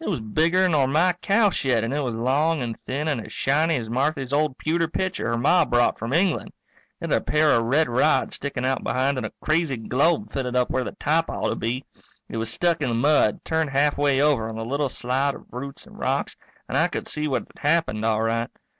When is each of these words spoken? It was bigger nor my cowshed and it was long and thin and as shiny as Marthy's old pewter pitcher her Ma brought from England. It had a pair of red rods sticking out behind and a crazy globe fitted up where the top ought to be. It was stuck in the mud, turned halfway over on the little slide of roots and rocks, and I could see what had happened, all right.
It 0.00 0.08
was 0.08 0.18
bigger 0.18 0.68
nor 0.68 0.88
my 0.88 1.12
cowshed 1.22 1.84
and 1.84 1.94
it 1.94 2.00
was 2.00 2.16
long 2.16 2.60
and 2.60 2.76
thin 2.84 3.06
and 3.06 3.24
as 3.24 3.32
shiny 3.32 3.76
as 3.76 3.88
Marthy's 3.88 4.32
old 4.32 4.58
pewter 4.58 4.88
pitcher 4.88 5.28
her 5.28 5.38
Ma 5.38 5.64
brought 5.64 6.00
from 6.00 6.12
England. 6.12 6.50
It 7.00 7.12
had 7.12 7.12
a 7.12 7.24
pair 7.24 7.52
of 7.52 7.62
red 7.62 7.88
rods 7.88 8.34
sticking 8.34 8.66
out 8.66 8.82
behind 8.82 9.18
and 9.18 9.24
a 9.26 9.32
crazy 9.40 9.76
globe 9.76 10.32
fitted 10.32 10.56
up 10.56 10.68
where 10.70 10.82
the 10.82 10.96
top 10.98 11.30
ought 11.30 11.50
to 11.50 11.54
be. 11.54 11.84
It 12.28 12.38
was 12.38 12.50
stuck 12.50 12.82
in 12.82 12.88
the 12.88 12.94
mud, 12.96 13.44
turned 13.44 13.70
halfway 13.70 14.20
over 14.20 14.48
on 14.48 14.56
the 14.56 14.64
little 14.64 14.88
slide 14.88 15.36
of 15.36 15.44
roots 15.52 15.86
and 15.86 15.96
rocks, 15.96 16.34
and 16.68 16.76
I 16.76 16.88
could 16.88 17.06
see 17.06 17.28
what 17.28 17.46
had 17.56 17.68
happened, 17.70 18.04
all 18.04 18.20
right. 18.22 18.50